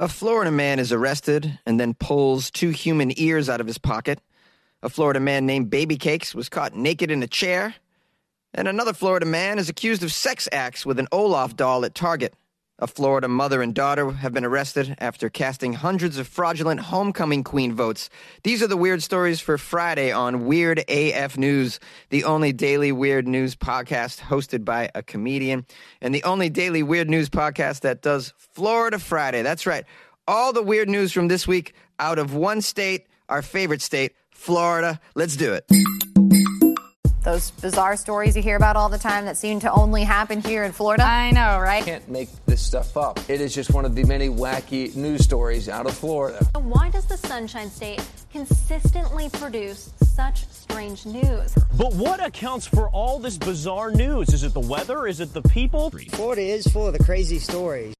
[0.00, 4.18] A Florida man is arrested and then pulls two human ears out of his pocket.
[4.82, 7.74] A Florida man named Baby Cakes was caught naked in a chair.
[8.54, 12.32] And another Florida man is accused of sex acts with an Olaf doll at Target.
[12.82, 17.74] A Florida mother and daughter have been arrested after casting hundreds of fraudulent homecoming queen
[17.74, 18.08] votes.
[18.42, 23.28] These are the weird stories for Friday on Weird AF News, the only daily weird
[23.28, 25.66] news podcast hosted by a comedian,
[26.00, 29.42] and the only daily weird news podcast that does Florida Friday.
[29.42, 29.84] That's right.
[30.26, 34.98] All the weird news from this week out of one state, our favorite state, Florida.
[35.14, 35.66] Let's do it
[37.22, 40.64] those bizarre stories you hear about all the time that seem to only happen here
[40.64, 41.04] in Florida.
[41.04, 41.84] I know, right?
[41.84, 43.18] Can't make this stuff up.
[43.28, 46.44] It is just one of the many wacky news stories out of Florida.
[46.54, 48.02] Why does the Sunshine State
[48.32, 51.54] consistently produce such strange news?
[51.76, 54.32] But what accounts for all this bizarre news?
[54.32, 55.06] Is it the weather?
[55.06, 55.90] Is it the people?
[56.10, 57.94] Florida is full of the crazy stories.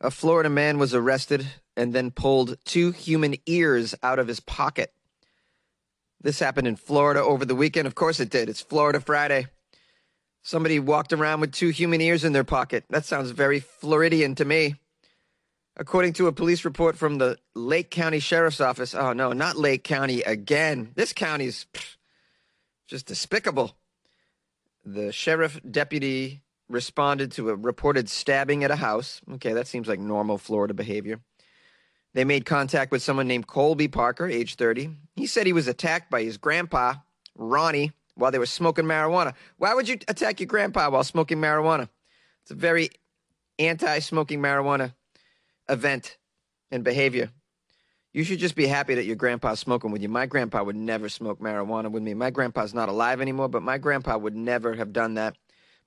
[0.00, 4.94] A Florida man was arrested and then pulled two human ears out of his pocket.
[6.22, 7.86] This happened in Florida over the weekend.
[7.86, 8.48] Of course it did.
[8.48, 9.46] It's Florida Friday.
[10.42, 12.84] Somebody walked around with two human ears in their pocket.
[12.90, 14.76] That sounds very Floridian to me.
[15.76, 19.84] According to a police report from the Lake County Sheriff's Office, oh no, not Lake
[19.84, 20.92] County again.
[20.94, 21.96] This county's pff,
[22.86, 23.76] just despicable.
[24.84, 29.20] The sheriff deputy responded to a reported stabbing at a house.
[29.34, 31.20] Okay, that seems like normal Florida behavior.
[32.12, 34.90] They made contact with someone named Colby Parker, age 30.
[35.14, 36.94] He said he was attacked by his grandpa,
[37.36, 39.34] Ronnie, while they were smoking marijuana.
[39.58, 41.88] Why would you attack your grandpa while smoking marijuana?
[42.42, 42.90] It's a very
[43.58, 44.94] anti smoking marijuana
[45.68, 46.16] event
[46.70, 47.30] and behavior.
[48.12, 50.08] You should just be happy that your grandpa's smoking with you.
[50.08, 52.12] My grandpa would never smoke marijuana with me.
[52.14, 55.36] My grandpa's not alive anymore, but my grandpa would never have done that.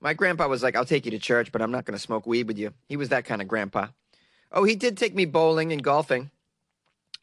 [0.00, 2.26] My grandpa was like, I'll take you to church, but I'm not going to smoke
[2.26, 2.72] weed with you.
[2.88, 3.88] He was that kind of grandpa.
[4.54, 6.30] Oh, he did take me bowling and golfing.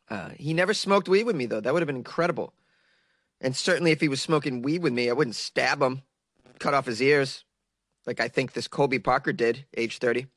[0.10, 1.62] Uh, he never smoked weed with me, though.
[1.62, 2.54] That would have been incredible.
[3.40, 6.02] And certainly, if he was smoking weed with me, I wouldn't stab him,
[6.60, 7.46] cut off his ears,
[8.06, 10.28] like I think this Colby Parker did, age 30.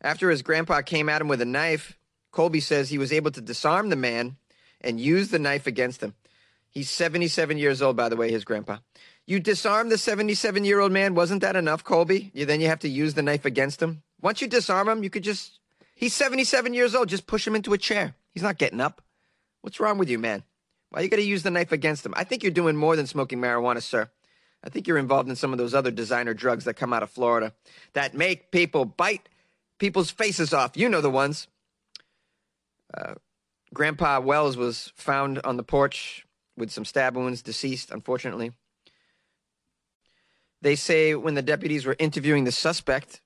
[0.00, 1.98] After his grandpa came at him with a knife,
[2.30, 4.36] Colby says he was able to disarm the man
[4.80, 6.14] and use the knife against him.
[6.70, 8.78] He's 77 years old, by the way, his grandpa.
[9.26, 11.14] You disarm the 77 year old man.
[11.14, 12.30] Wasn't that enough, Colby?
[12.32, 14.02] You, then you have to use the knife against him.
[14.20, 15.58] Once you disarm him, you could just
[15.94, 17.08] He's 77 years old.
[17.08, 18.14] Just push him into a chair.
[18.32, 19.02] He's not getting up.
[19.60, 20.42] What's wrong with you, man?
[20.90, 22.12] Why are you got to use the knife against him?
[22.16, 24.10] I think you're doing more than smoking marijuana, sir.
[24.64, 27.10] I think you're involved in some of those other designer drugs that come out of
[27.10, 27.54] Florida
[27.94, 29.28] that make people bite
[29.78, 30.76] people's faces off.
[30.76, 31.48] You know the ones.
[32.92, 33.14] Uh,
[33.72, 36.26] Grandpa Wells was found on the porch
[36.56, 38.52] with some stab wounds, deceased, unfortunately.
[40.60, 43.21] They say when the deputies were interviewing the suspect,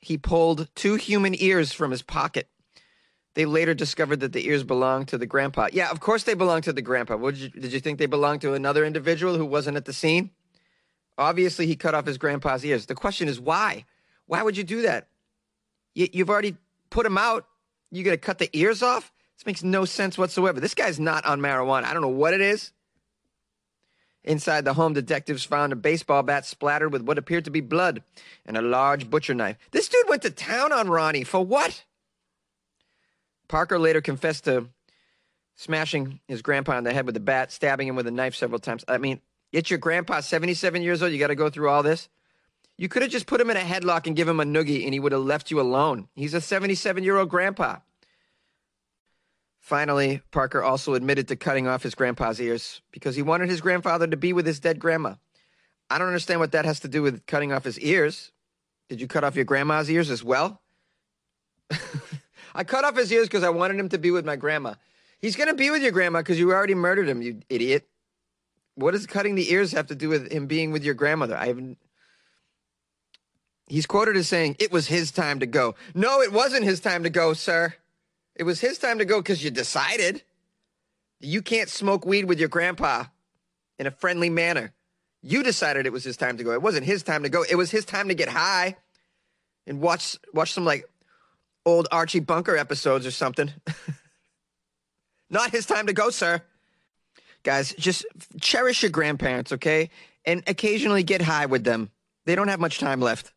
[0.00, 2.48] he pulled two human ears from his pocket.
[3.34, 5.68] They later discovered that the ears belonged to the grandpa.
[5.72, 7.16] Yeah, of course they belonged to the grandpa.
[7.16, 10.30] Did you, did you think they belonged to another individual who wasn't at the scene?
[11.16, 12.86] Obviously, he cut off his grandpa's ears.
[12.86, 13.84] The question is why?
[14.26, 15.08] Why would you do that?
[15.94, 16.56] You, you've already
[16.90, 17.46] put him out.
[17.90, 19.12] You got to cut the ears off?
[19.36, 20.60] This makes no sense whatsoever.
[20.60, 21.84] This guy's not on marijuana.
[21.84, 22.72] I don't know what it is.
[24.24, 28.02] Inside the home, detectives found a baseball bat splattered with what appeared to be blood
[28.44, 29.56] and a large butcher knife.
[29.70, 31.24] This dude went to town on Ronnie.
[31.24, 31.84] For what?
[33.48, 34.66] Parker later confessed to
[35.56, 38.58] smashing his grandpa on the head with a bat, stabbing him with a knife several
[38.58, 38.84] times.
[38.86, 39.20] I mean,
[39.52, 41.12] it's your grandpa, 77 years old.
[41.12, 42.08] You got to go through all this.
[42.76, 44.92] You could have just put him in a headlock and give him a noogie, and
[44.92, 46.08] he would have left you alone.
[46.14, 47.78] He's a 77 year old grandpa.
[49.60, 54.06] Finally, Parker also admitted to cutting off his grandpa's ears because he wanted his grandfather
[54.06, 55.14] to be with his dead grandma.
[55.90, 58.32] I don't understand what that has to do with cutting off his ears.
[58.88, 60.60] Did you cut off your grandma's ears as well?
[62.54, 64.74] I cut off his ears because I wanted him to be with my grandma.
[65.20, 67.88] He's going to be with your grandma because you already murdered him, you idiot.
[68.74, 71.36] What does cutting the ears have to do with him being with your grandmother?
[71.36, 71.78] I haven't.
[73.66, 75.74] He's quoted as saying, It was his time to go.
[75.94, 77.74] No, it wasn't his time to go, sir.
[78.38, 80.22] It was his time to go because you decided
[81.20, 83.04] you can't smoke weed with your grandpa
[83.78, 84.72] in a friendly manner.
[85.22, 86.52] You decided it was his time to go.
[86.52, 87.44] It wasn't his time to go.
[87.48, 88.76] It was his time to get high
[89.66, 90.88] and watch watch some like
[91.66, 93.52] old Archie Bunker episodes or something.
[95.30, 96.40] Not his time to go, sir.
[97.42, 98.06] Guys, just
[98.40, 99.90] cherish your grandparents, okay?
[100.24, 101.90] And occasionally get high with them.
[102.24, 103.32] They don't have much time left.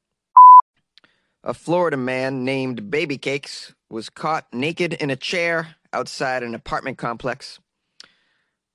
[1.43, 6.97] A Florida man named Baby Cakes was caught naked in a chair outside an apartment
[6.97, 7.59] complex.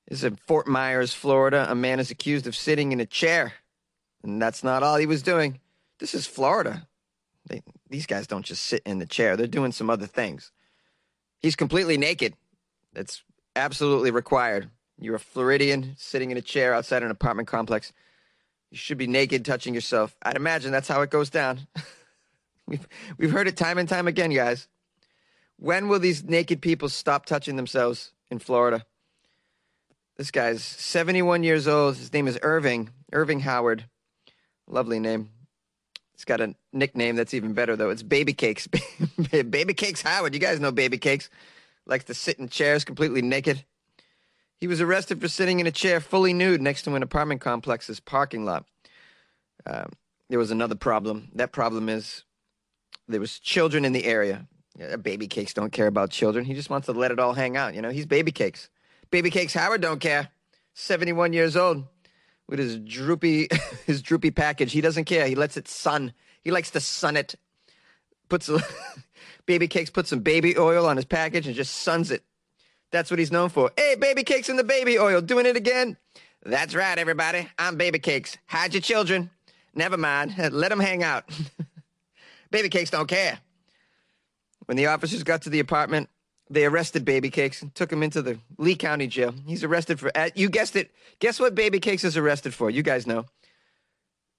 [0.08, 1.66] This is in Fort Myers, Florida.
[1.68, 3.54] A man is accused of sitting in a chair.
[4.22, 5.60] And that's not all he was doing.
[5.98, 6.86] This is Florida.
[7.48, 10.52] They, these guys don't just sit in the chair, they're doing some other things.
[11.40, 12.34] He's completely naked.
[12.92, 13.22] That's
[13.54, 14.70] absolutely required.
[14.98, 17.92] You're a Floridian sitting in a chair outside an apartment complex.
[18.70, 20.16] You should be naked, touching yourself.
[20.22, 21.66] I'd imagine that's how it goes down.
[22.66, 22.86] we've,
[23.16, 24.66] we've heard it time and time again, guys.
[25.58, 28.84] When will these naked people stop touching themselves in Florida?
[30.16, 31.96] This guy's 71 years old.
[31.96, 33.84] His name is Irving, Irving Howard.
[34.66, 35.30] Lovely name.
[36.14, 37.90] It's got a nickname that's even better, though.
[37.90, 38.66] It's Baby Cakes.
[39.30, 40.32] Baby Cakes Howard.
[40.32, 41.28] You guys know Baby Cakes.
[41.86, 43.64] Likes to sit in chairs completely naked.
[44.58, 48.00] He was arrested for sitting in a chair fully nude next to an apartment complex's
[48.00, 48.64] parking lot.
[49.66, 49.92] Um,
[50.30, 51.28] there was another problem.
[51.34, 52.24] That problem is
[53.06, 54.46] there was children in the area.
[54.78, 56.44] Yeah, baby cakes don't care about children.
[56.44, 57.74] He just wants to let it all hang out.
[57.74, 58.68] You know, he's baby cakes.
[59.10, 60.28] Baby cakes Howard don't care.
[60.74, 61.84] 71 years old
[62.48, 63.48] with his droopy
[63.86, 64.72] his droopy package.
[64.72, 65.26] He doesn't care.
[65.26, 66.12] He lets it sun.
[66.42, 67.34] He likes to sun it.
[68.28, 68.60] Puts a,
[69.46, 72.22] baby cakes put some baby oil on his package and just suns it.
[72.90, 73.70] That's what he's known for.
[73.76, 75.96] Hey, baby cakes in the baby oil, doing it again.
[76.44, 77.48] That's right, everybody.
[77.58, 78.36] I'm baby cakes.
[78.46, 79.30] Hide your children.
[79.74, 80.34] Never mind.
[80.52, 81.24] Let them hang out.
[82.50, 83.38] baby cakes don't care.
[84.66, 86.08] When the officers got to the apartment,
[86.48, 89.34] they arrested Baby Cakes and took him into the Lee County Jail.
[89.46, 90.92] He's arrested for, uh, you guessed it.
[91.18, 92.70] Guess what Baby Cakes is arrested for?
[92.70, 93.26] You guys know.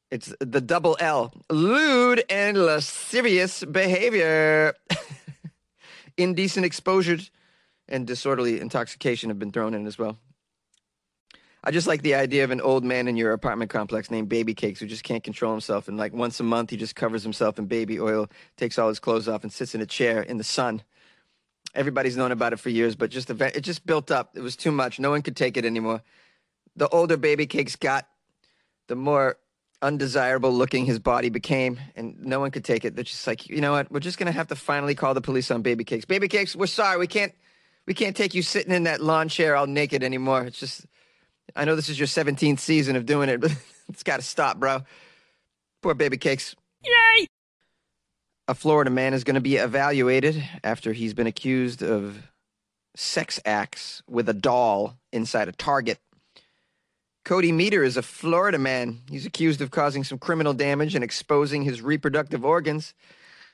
[0.09, 4.73] It's the double L lewd and lascivious behavior.
[6.17, 7.17] Indecent exposure
[7.89, 10.17] and disorderly intoxication have been thrown in as well.
[11.67, 14.53] I just like the idea of an old man in your apartment complex named Baby
[14.53, 15.89] Cakes who just can't control himself.
[15.89, 18.99] And like once a month, he just covers himself in baby oil, takes all his
[18.99, 20.81] clothes off, and sits in a chair in the sun.
[21.75, 24.31] Everybody's known about it for years, but just event, it just built up.
[24.37, 24.97] It was too much.
[24.97, 26.03] No one could take it anymore.
[26.77, 28.07] The older Baby Cakes got,
[28.87, 29.35] the more
[29.81, 32.95] undesirable looking his body became, and no one could take it.
[32.95, 33.91] They're just like, you know what?
[33.91, 36.05] We're just gonna have to finally call the police on Baby Cakes.
[36.05, 36.97] Baby Cakes, we're sorry.
[36.97, 37.33] We can't,
[37.85, 40.43] we can't take you sitting in that lawn chair all naked anymore.
[40.45, 40.85] It's just
[41.55, 43.55] I know this is your 17th season of doing it, but
[43.89, 44.83] it's got to stop, bro.
[45.81, 46.55] Poor baby cakes.
[46.83, 47.27] Yay!
[48.47, 52.17] A Florida man is going to be evaluated after he's been accused of
[52.95, 55.99] sex acts with a doll inside a Target.
[57.25, 59.01] Cody Meter is a Florida man.
[59.11, 62.93] He's accused of causing some criminal damage and exposing his reproductive organs.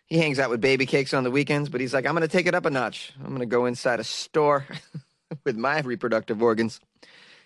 [0.05, 2.27] He hangs out with baby cakes on the weekends, but he's like, I'm going to
[2.27, 3.13] take it up a notch.
[3.19, 4.67] I'm going to go inside a store
[5.43, 6.79] with my reproductive organs.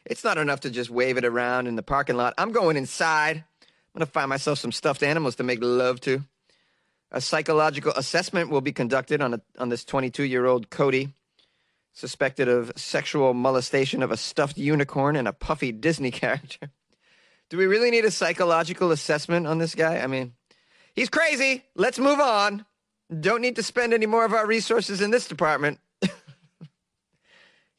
[0.09, 2.33] It's not enough to just wave it around in the parking lot.
[2.37, 3.37] I'm going inside.
[3.37, 6.23] I'm going to find myself some stuffed animals to make love to.
[7.11, 11.13] A psychological assessment will be conducted on, a, on this 22 year old Cody,
[11.93, 16.69] suspected of sexual molestation of a stuffed unicorn and a puffy Disney character.
[17.49, 19.99] Do we really need a psychological assessment on this guy?
[19.99, 20.33] I mean,
[20.95, 21.63] he's crazy.
[21.75, 22.65] Let's move on.
[23.19, 25.79] Don't need to spend any more of our resources in this department.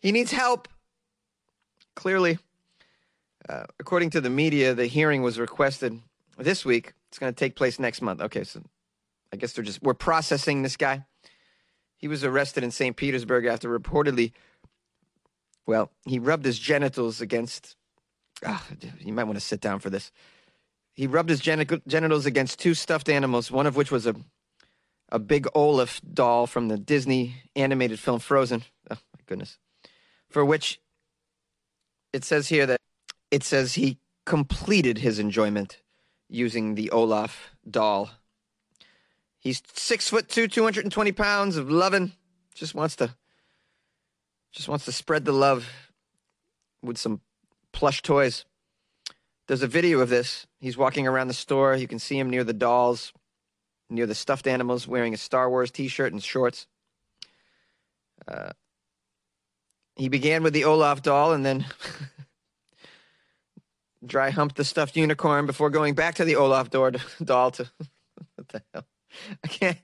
[0.01, 0.69] he needs help.
[1.99, 2.39] Clearly,
[3.49, 6.01] uh, according to the media, the hearing was requested
[6.39, 6.93] this week.
[7.09, 8.21] It's going to take place next month.
[8.21, 8.63] Okay, so
[9.33, 11.07] I guess they're just we're processing this guy.
[11.97, 12.97] He was arrested in St.
[12.97, 14.31] Petersburg after reportedly,
[15.67, 17.75] well, he rubbed his genitals against.
[18.47, 18.65] Ah,
[19.01, 20.13] you might want to sit down for this.
[20.93, 24.15] He rubbed his gen- genitals against two stuffed animals, one of which was a
[25.09, 28.63] a big Olaf doll from the Disney animated film Frozen.
[28.89, 29.59] Oh my goodness,
[30.31, 30.81] for which
[32.13, 32.81] it says here that
[33.31, 35.81] it says he completed his enjoyment
[36.29, 38.11] using the Olaf doll.
[39.39, 42.13] He's six foot two, 220 pounds of loving.
[42.55, 43.15] Just wants to,
[44.53, 45.69] just wants to spread the love
[46.83, 47.21] with some
[47.73, 48.45] plush toys.
[49.47, 50.47] There's a video of this.
[50.61, 51.75] He's walking around the store.
[51.77, 53.13] You can see him near the dolls,
[53.89, 56.67] near the stuffed animals, wearing a Star Wars T-shirt and shorts.
[58.27, 58.51] Uh,
[59.99, 61.67] he began with the Olaf doll and then
[64.07, 67.71] dry humped the stuffed unicorn before going back to the Olaf door doll to
[68.37, 68.87] what the hell?
[69.45, 69.79] I can't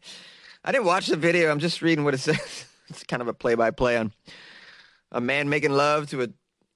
[0.65, 1.51] I didn't watch the video.
[1.51, 2.65] I'm just reading what it says.
[2.89, 4.13] It's kind of a play by play on
[5.13, 6.29] a man making love to a,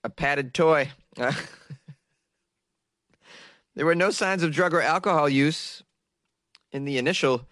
[0.04, 0.90] a padded toy.
[3.78, 5.84] There were no signs of drug or alcohol use
[6.72, 7.46] in the initial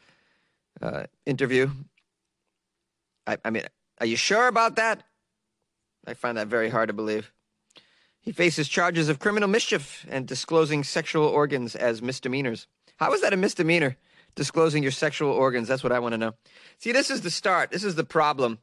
[0.83, 1.71] uh, interview.
[3.29, 3.63] I, I mean,
[4.01, 5.05] are you sure about that?
[6.07, 7.33] I find that very hard to believe.
[8.21, 12.67] He faces charges of criminal mischief and disclosing sexual organs as misdemeanors.
[12.97, 13.97] How is that a misdemeanor?
[14.35, 15.69] Disclosing your sexual organs.
[15.69, 16.35] That's what I want to know.
[16.79, 17.71] See, this is the start.
[17.71, 18.59] This is the problem.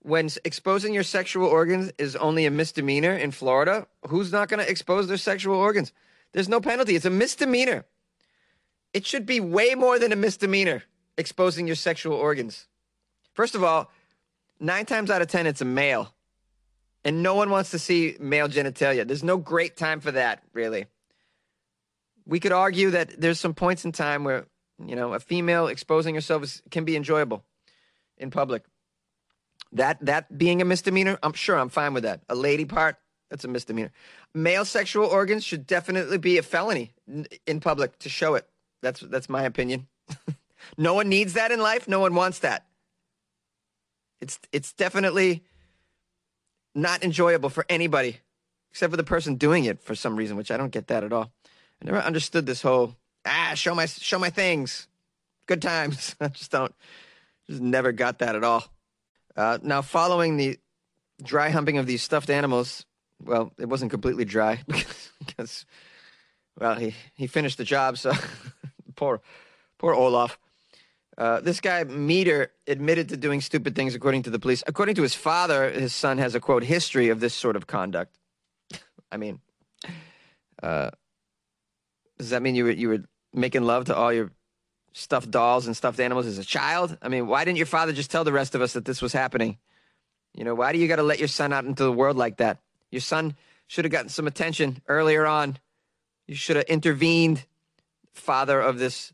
[0.00, 4.68] When exposing your sexual organs is only a misdemeanor in Florida, who's not going to
[4.68, 5.92] expose their sexual organs?
[6.32, 6.96] There's no penalty.
[6.96, 7.84] It's a misdemeanor.
[8.92, 10.82] It should be way more than a misdemeanor.
[11.16, 12.66] exposing your sexual organs.
[13.34, 13.90] First of all,
[14.60, 16.11] nine times out of 10, it's a male.
[17.04, 19.06] And no one wants to see male genitalia.
[19.06, 20.86] There's no great time for that, really.
[22.26, 24.46] We could argue that there's some points in time where,
[24.84, 27.44] you know, a female exposing herself is, can be enjoyable
[28.18, 28.64] in public.
[29.72, 32.20] That that being a misdemeanor, I'm sure I'm fine with that.
[32.28, 32.96] A lady part,
[33.30, 33.90] that's a misdemeanor.
[34.34, 36.92] Male sexual organs should definitely be a felony
[37.46, 38.46] in public to show it.
[38.82, 39.88] That's that's my opinion.
[40.76, 41.88] no one needs that in life.
[41.88, 42.66] No one wants that.
[44.20, 45.42] It's it's definitely
[46.74, 48.18] not enjoyable for anybody
[48.70, 51.12] except for the person doing it for some reason, which I don't get that at
[51.12, 51.30] all.
[51.80, 54.88] I never understood this whole ah show my show my things,
[55.46, 56.16] good times.
[56.20, 56.74] I just don't,
[57.46, 58.64] just never got that at all.
[59.36, 60.58] Uh, now, following the
[61.22, 62.86] dry humping of these stuffed animals,
[63.22, 64.62] well, it wasn't completely dry
[65.18, 65.66] because,
[66.58, 67.98] well, he he finished the job.
[67.98, 68.12] So
[68.96, 69.20] poor
[69.78, 70.38] poor Olaf.
[71.18, 74.62] Uh, this guy Meter admitted to doing stupid things, according to the police.
[74.66, 78.18] According to his father, his son has a quote history of this sort of conduct.
[79.12, 79.40] I mean,
[80.62, 80.90] uh,
[82.18, 83.04] does that mean you were you were
[83.34, 84.30] making love to all your
[84.94, 86.96] stuffed dolls and stuffed animals as a child?
[87.02, 89.12] I mean, why didn't your father just tell the rest of us that this was
[89.12, 89.58] happening?
[90.34, 92.38] You know, why do you got to let your son out into the world like
[92.38, 92.58] that?
[92.90, 95.58] Your son should have gotten some attention earlier on.
[96.26, 97.44] You should have intervened,
[98.12, 99.12] father of this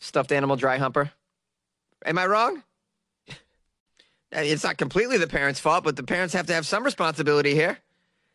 [0.00, 1.12] stuffed animal dry humper.
[2.04, 2.62] Am I wrong?
[4.32, 7.78] It's not completely the parents' fault, but the parents have to have some responsibility here.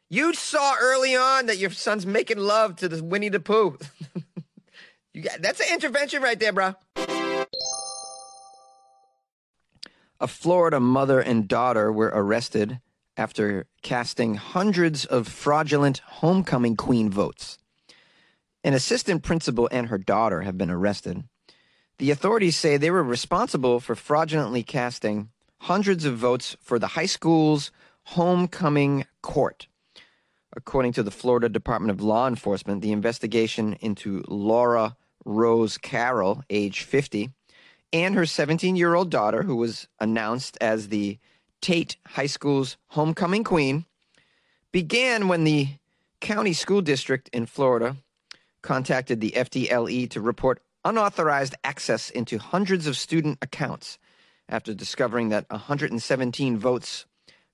[0.09, 3.77] You saw early on that your son's making love to the Winnie the Pooh.
[5.13, 6.75] you got that's an intervention right there, bro.
[10.19, 12.79] A Florida mother and daughter were arrested
[13.17, 17.57] after casting hundreds of fraudulent homecoming queen votes.
[18.63, 21.23] An assistant principal and her daughter have been arrested.
[22.01, 25.29] The authorities say they were responsible for fraudulently casting
[25.59, 27.69] hundreds of votes for the high school's
[28.05, 29.67] homecoming court.
[30.57, 36.81] According to the Florida Department of Law Enforcement, the investigation into Laura Rose Carroll, age
[36.81, 37.29] 50,
[37.93, 41.19] and her 17 year old daughter, who was announced as the
[41.61, 43.85] Tate High School's homecoming queen,
[44.71, 45.67] began when the
[46.19, 47.95] county school district in Florida
[48.63, 53.97] contacted the FDLE to report unauthorized access into hundreds of student accounts
[54.49, 57.05] after discovering that 117 votes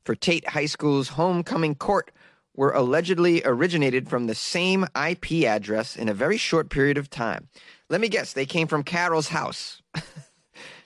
[0.03, 2.11] for Tate High School's homecoming court
[2.55, 7.49] were allegedly originated from the same IP address in a very short period of time.
[7.89, 9.81] Let me guess, they came from Carroll's house.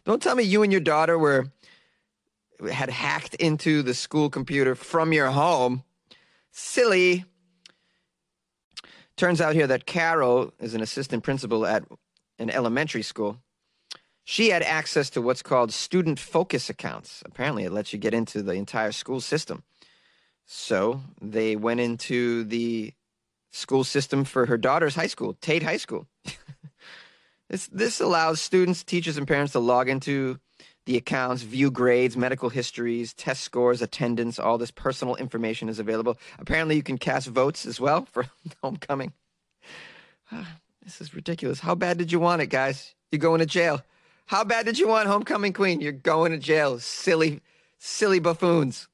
[0.06, 1.52] Don't tell me you and your daughter were
[2.72, 5.84] had hacked into the school computer from your home.
[6.52, 7.26] Silly.
[9.16, 11.84] Turns out here that Carroll is an assistant principal at
[12.42, 13.38] an elementary school.
[14.24, 17.24] She had access to what's called student focus accounts.
[17.26, 19.64] Apparently, it lets you get into the entire school system.
[20.46, 22.94] So they went into the
[23.52, 26.08] school system for her daughter's high school, Tate High School.
[27.50, 30.40] this this allows students, teachers, and parents to log into
[30.86, 34.40] the accounts, view grades, medical histories, test scores, attendance.
[34.40, 36.18] All this personal information is available.
[36.40, 38.26] Apparently, you can cast votes as well for
[38.62, 39.14] homecoming.
[40.34, 41.60] Ah, This is ridiculous.
[41.60, 42.96] How bad did you want it, guys?
[43.12, 43.82] You're going to jail.
[44.26, 45.80] How bad did you want homecoming queen?
[45.80, 46.80] You're going to jail.
[46.80, 47.42] Silly,
[47.78, 48.88] silly buffoons.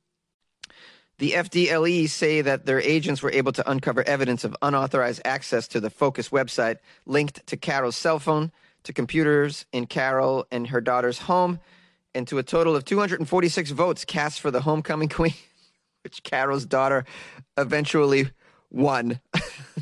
[1.19, 5.79] The FDLE say that their agents were able to uncover evidence of unauthorized access to
[5.79, 8.51] the Focus website linked to Carroll's cell phone,
[8.83, 11.59] to computers in Carroll and her daughter's home,
[12.13, 15.33] and to a total of 246 votes cast for the homecoming queen,
[16.03, 17.05] which Carroll's daughter
[17.57, 18.29] eventually
[18.71, 19.19] won.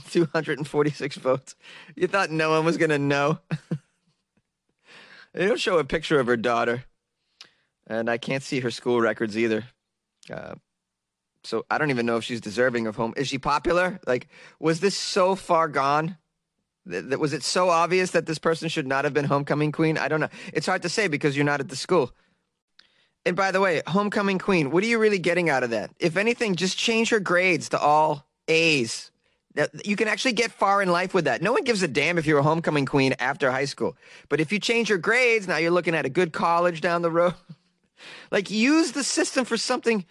[0.09, 1.55] 246 votes.
[1.95, 3.39] You thought no one was going to know?
[5.33, 6.85] they don't show a picture of her daughter,
[7.87, 9.65] and I can't see her school records either.
[10.31, 10.55] Uh,
[11.43, 13.13] so I don't even know if she's deserving of home.
[13.17, 13.99] Is she popular?
[14.07, 14.27] Like,
[14.59, 16.17] was this so far gone?
[16.87, 19.97] That was it so obvious that this person should not have been homecoming queen?
[19.97, 20.29] I don't know.
[20.53, 22.11] It's hard to say because you're not at the school.
[23.25, 25.89] And by the way, homecoming queen, what are you really getting out of that?
[25.99, 29.11] If anything, just change her grades to all A's.
[29.85, 31.41] You can actually get far in life with that.
[31.41, 33.95] No one gives a damn if you're a homecoming queen after high school.
[34.27, 37.11] But if you change your grades, now you're looking at a good college down the
[37.11, 37.35] road.
[38.31, 40.05] like, use the system for something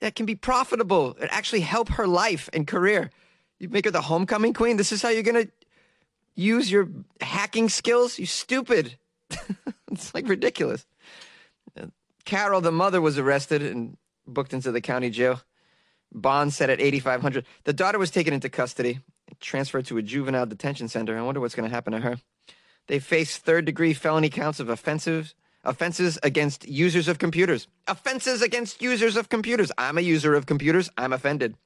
[0.00, 3.10] that can be profitable and actually help her life and career.
[3.58, 4.78] You make her the homecoming queen.
[4.78, 5.52] This is how you're going to
[6.34, 6.88] use your
[7.20, 8.18] hacking skills?
[8.18, 8.96] You stupid.
[9.92, 10.86] it's like ridiculous.
[11.78, 11.86] Uh,
[12.24, 15.42] Carroll, the mother, was arrested and booked into the county jail.
[16.12, 19.00] Bond set at 8500 The daughter was taken into custody,
[19.40, 21.16] transferred to a juvenile detention center.
[21.16, 22.16] I wonder what's going to happen to her.
[22.86, 25.34] They face third degree felony counts of offensive
[25.64, 27.68] offenses against users of computers.
[27.86, 29.70] Offenses against users of computers.
[29.76, 30.88] I'm a user of computers.
[30.96, 31.56] I'm offended.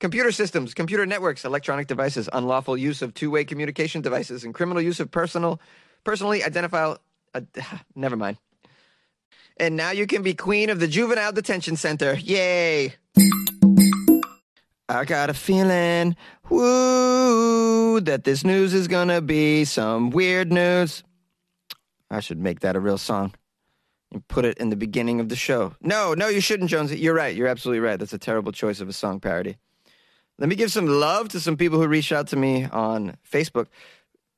[0.00, 5.00] Computer systems, computer networks, electronic devices, unlawful use of two-way communication devices, and criminal use
[5.00, 5.60] of personal,
[6.04, 6.98] personally identifiable.
[7.34, 7.40] Uh,
[7.96, 8.36] never mind.
[9.56, 12.14] And now you can be queen of the juvenile detention center.
[12.14, 12.94] Yay!
[14.88, 16.16] I got a feeling,
[16.48, 21.02] woo, that this news is gonna be some weird news.
[22.10, 23.34] I should make that a real song
[24.10, 25.74] and put it in the beginning of the show.
[25.82, 26.94] No, no, you shouldn't, Jones.
[26.94, 27.36] You're right.
[27.36, 27.98] You're absolutely right.
[27.98, 29.58] That's a terrible choice of a song parody.
[30.38, 33.66] Let me give some love to some people who reached out to me on Facebook.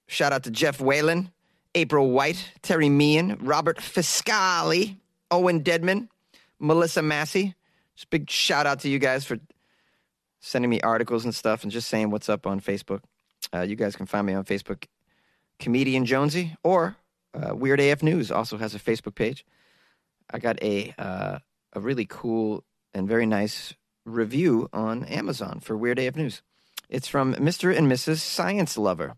[0.09, 1.31] Shout out to Jeff Whalen,
[1.77, 4.97] April White, Terry Meehan, Robert Fiscali,
[5.31, 6.09] Owen Deadman,
[6.59, 7.55] Melissa Massey.
[7.95, 9.39] Just big shout out to you guys for
[10.41, 13.01] sending me articles and stuff and just saying what's up on Facebook.
[13.55, 14.85] Uh, you guys can find me on Facebook,
[15.59, 16.97] Comedian Jonesy, or
[17.35, 19.45] uh, Weird AF News also has a Facebook page.
[20.31, 21.39] I got a uh,
[21.73, 26.43] a really cool and very nice review on Amazon for Weird AF News.
[26.89, 27.77] It's from Mr.
[27.77, 28.19] and Mrs.
[28.19, 29.15] Science Lover.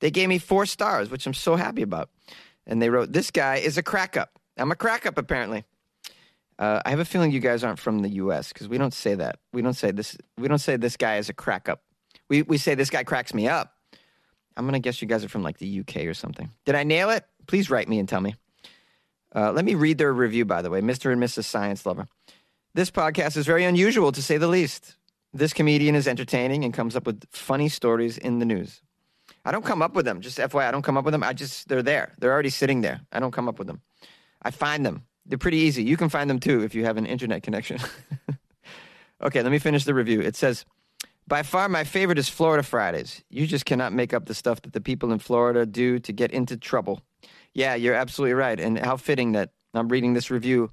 [0.00, 2.10] They gave me four stars, which I'm so happy about.
[2.66, 4.38] And they wrote, This guy is a crack up.
[4.58, 5.64] I'm a crack up, apparently.
[6.58, 8.52] Uh, I have a feeling you guys aren't from the U.S.
[8.52, 9.38] because we don't say that.
[9.52, 10.16] We don't say this.
[10.38, 11.82] We don't say this guy is a crack up.
[12.28, 13.74] We we say this guy cracks me up.
[14.56, 16.50] I'm gonna guess you guys are from like the UK or something.
[16.64, 17.24] Did I nail it?
[17.46, 18.34] Please write me and tell me.
[19.34, 21.12] Uh, let me read their review, by the way, Mr.
[21.12, 21.44] and Mrs.
[21.44, 22.06] Science Lover.
[22.74, 24.96] This podcast is very unusual, to say the least.
[25.32, 28.80] This comedian is entertaining and comes up with funny stories in the news.
[29.44, 30.20] I don't come up with them.
[30.20, 31.22] Just FYI, I don't come up with them.
[31.22, 32.14] I just they're there.
[32.18, 33.00] They're already sitting there.
[33.12, 33.80] I don't come up with them.
[34.42, 35.05] I find them.
[35.28, 35.82] They're pretty easy.
[35.82, 37.78] You can find them too if you have an internet connection.
[39.22, 40.20] okay, let me finish the review.
[40.20, 40.64] It says,
[41.26, 43.24] by far my favorite is Florida Fridays.
[43.28, 46.30] You just cannot make up the stuff that the people in Florida do to get
[46.30, 47.00] into trouble.
[47.52, 48.58] Yeah, you're absolutely right.
[48.60, 50.70] And how fitting that I'm reading this review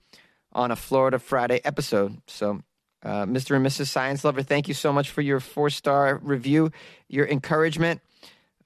[0.52, 2.22] on a Florida Friday episode.
[2.28, 2.62] So,
[3.04, 3.56] uh, Mr.
[3.56, 3.88] and Mrs.
[3.88, 6.72] Science Lover, thank you so much for your four star review,
[7.10, 8.02] your encouragement.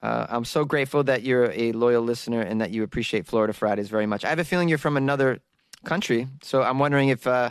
[0.00, 3.88] Uh, I'm so grateful that you're a loyal listener and that you appreciate Florida Fridays
[3.88, 4.24] very much.
[4.24, 5.40] I have a feeling you're from another
[5.84, 7.50] country, so I'm wondering if uh,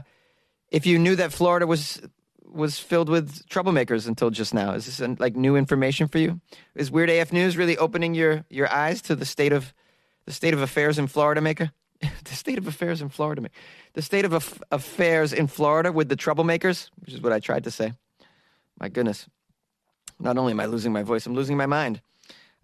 [0.71, 2.01] if you knew that Florida was
[2.49, 4.71] was filled with troublemakers until just now.
[4.73, 6.41] Is this like new information for you?
[6.75, 9.73] Is Weird AF News really opening your your eyes to the state of
[10.25, 11.71] the state of affairs in Florida, maker?
[12.01, 13.55] the state of affairs in Florida, maker.
[13.93, 17.63] the state of af- affairs in Florida with the troublemakers, which is what I tried
[17.63, 17.93] to say.
[18.79, 19.27] My goodness,
[20.19, 22.01] not only am I losing my voice, I'm losing my mind.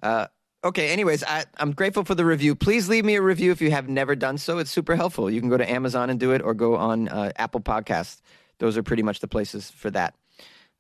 [0.02, 0.28] Uh,
[0.64, 2.56] okay, anyways, I, I'm grateful for the review.
[2.56, 4.58] Please leave me a review if you have never done so.
[4.60, 5.30] It's super helpful.
[5.30, 8.22] You can go to Amazon and do it or go on uh, Apple Podcasts.
[8.60, 10.16] Those are pretty much the places for that.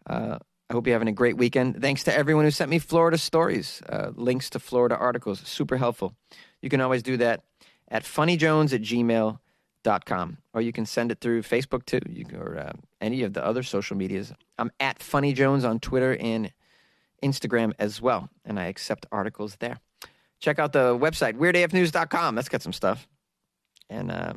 [0.07, 0.37] Uh,
[0.69, 1.81] I hope you're having a great weekend.
[1.81, 5.39] Thanks to everyone who sent me Florida stories, uh, links to Florida articles.
[5.41, 6.15] Super helpful.
[6.61, 7.43] You can always do that
[7.89, 10.37] at funnyjones at gmail.com.
[10.53, 13.63] Or you can send it through Facebook too, you, or uh, any of the other
[13.63, 14.31] social medias.
[14.57, 16.51] I'm at Funny Jones on Twitter and
[17.23, 19.77] Instagram as well, and I accept articles there.
[20.39, 22.35] Check out the website, weirdafnews.com.
[22.35, 23.07] That's got some stuff.
[23.89, 24.33] And uh,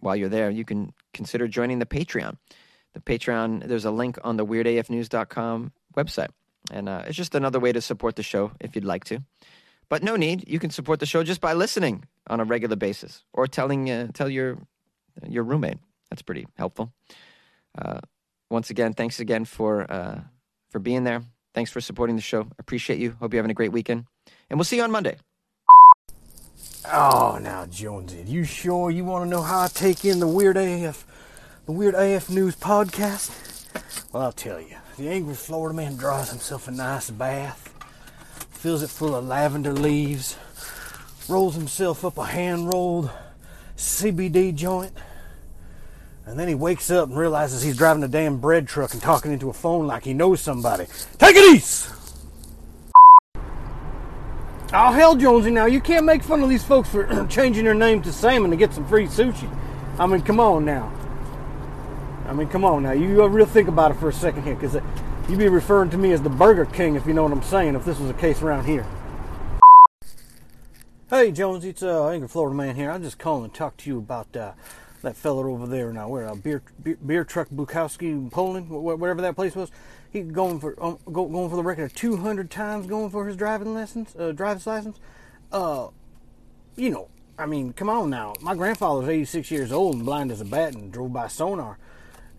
[0.00, 2.36] while you're there, you can consider joining the Patreon.
[2.94, 6.30] The Patreon, there's a link on the weirdafnews.com website.
[6.70, 9.22] And uh, it's just another way to support the show if you'd like to.
[9.90, 10.48] But no need.
[10.48, 14.08] You can support the show just by listening on a regular basis or telling uh,
[14.14, 14.58] tell your
[15.28, 15.78] your roommate.
[16.10, 16.92] That's pretty helpful.
[17.76, 18.00] Uh,
[18.50, 20.20] once again, thanks again for uh,
[20.70, 21.22] for being there.
[21.54, 22.48] Thanks for supporting the show.
[22.58, 23.16] Appreciate you.
[23.20, 24.06] Hope you're having a great weekend.
[24.50, 25.16] And we'll see you on Monday.
[26.92, 30.56] Oh, now, Jonesy, you sure you want to know how I take in the Weird
[30.56, 31.06] AF,
[31.64, 33.30] the Weird AF News podcast?
[34.12, 34.76] Well, I'll tell you.
[34.98, 37.72] The angry Florida man draws himself a nice bath,
[38.50, 40.36] fills it full of lavender leaves,
[41.28, 43.10] rolls himself up a hand rolled
[43.76, 44.92] CBD joint,
[46.26, 49.32] and then he wakes up and realizes he's driving a damn bread truck and talking
[49.32, 50.86] into a phone like he knows somebody.
[51.18, 51.90] Take it easy!
[54.72, 58.02] Oh, hell, Jonesy, now you can't make fun of these folks for changing their name
[58.02, 59.48] to Salmon to get some free sushi.
[59.98, 60.92] I mean, come on now.
[62.26, 62.92] I mean, come on now.
[62.92, 64.76] You uh, real think about it for a second here, because
[65.28, 67.74] you'd be referring to me as the Burger King if you know what I'm saying,
[67.76, 68.86] if this was a case around here.
[71.10, 72.90] Hey, Jonesy, it's uh, Angry Florida Man here.
[72.90, 74.52] I'm just calling to talk to you about uh,
[75.04, 76.08] that fella over there now.
[76.08, 79.70] Where uh, beer, beer beer truck Bukowski, in Poland, whatever that place was.
[80.10, 83.36] He going for um, go, going for the record of 200 times going for his
[83.36, 84.98] driving lessons, uh, driver's license.
[85.50, 85.88] Uh,
[86.76, 88.34] you know, I mean, come on now.
[88.40, 91.78] My grandfather was 86 years old and blind as a bat and drove by sonar.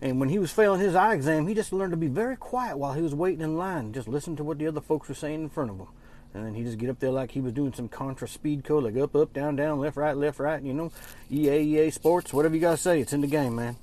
[0.00, 2.78] And when he was failing his eye exam, he just learned to be very quiet
[2.78, 5.42] while he was waiting in line, just listen to what the other folks were saying
[5.42, 5.86] in front of him.
[6.34, 8.84] And then he just get up there like he was doing some contra speed code,
[8.84, 10.62] like up, up, down, down, left, right, left, right.
[10.62, 10.92] You know,
[11.30, 13.76] EA, EA Sports, whatever you guys say, it's in the game, man.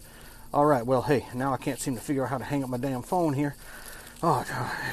[0.53, 2.69] All right, well, hey, now I can't seem to figure out how to hang up
[2.69, 3.55] my damn phone here.
[4.21, 4.41] Oh,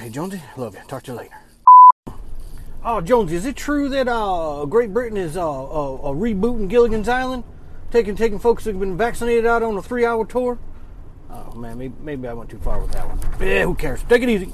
[0.01, 0.81] hey, Jonesy, love you.
[0.89, 1.35] Talk to you later.
[2.83, 7.09] Oh, Jonesy, is it true that uh, Great Britain is uh, uh, uh, rebooting Gilligan's
[7.09, 7.45] Island,
[7.91, 10.59] taking taking folks who've been vaccinated out on a three-hour tour?
[11.29, 13.21] Oh man, maybe, maybe I went too far with that one.
[13.47, 14.03] Yeah, who cares?
[14.09, 14.51] Take it easy.